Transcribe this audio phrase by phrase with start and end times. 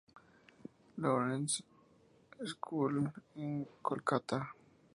[0.97, 1.61] Lawrence
[2.43, 4.39] School en Kolkata.